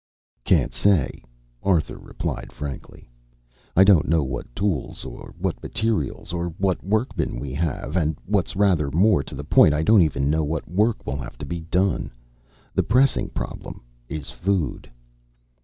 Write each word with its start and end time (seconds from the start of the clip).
"Can't 0.43 0.73
say," 0.73 1.21
Arthur 1.61 1.99
replied 1.99 2.51
frankly. 2.51 3.07
"I 3.75 3.83
don't 3.83 4.07
know 4.07 4.23
what 4.23 4.55
tools, 4.55 5.05
what 5.05 5.61
materials, 5.61 6.33
or 6.33 6.49
what 6.57 6.83
workmen 6.83 7.35
we 7.39 7.53
have, 7.53 7.95
and 7.95 8.17
what's 8.25 8.55
rather 8.55 8.89
more 8.89 9.21
to 9.21 9.35
the 9.35 9.43
point, 9.43 9.75
I 9.75 9.83
don't 9.83 10.01
even 10.01 10.27
know 10.27 10.43
what 10.43 10.67
work 10.67 11.05
will 11.05 11.17
have 11.17 11.37
to 11.37 11.45
be 11.45 11.59
done. 11.61 12.11
The 12.73 12.81
pressing 12.81 13.29
problem 13.29 13.83
is 14.09 14.31
food." 14.31 14.89